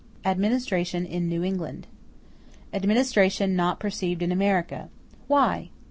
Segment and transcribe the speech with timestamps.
[0.25, 1.85] Administration In New England
[2.73, 5.69] Administration not perceived in America—Why?